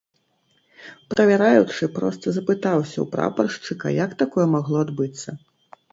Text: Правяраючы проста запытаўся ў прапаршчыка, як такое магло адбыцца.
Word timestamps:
Правяраючы 1.13 1.83
проста 1.99 2.25
запытаўся 2.37 2.95
ў 3.01 3.05
прапаршчыка, 3.15 3.87
як 4.05 4.11
такое 4.23 4.47
магло 4.55 4.77
адбыцца. 4.87 5.29